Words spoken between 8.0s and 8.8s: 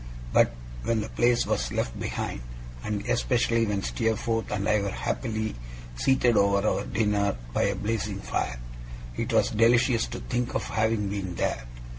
fire,